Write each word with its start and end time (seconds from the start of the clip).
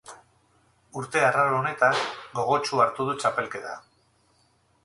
Urte 1.01 1.21
arraro 1.25 1.59
honetan, 1.59 2.01
gogotsu 2.39 2.83
hartu 2.87 3.07
du 3.11 3.15
txapelketa. 3.25 3.79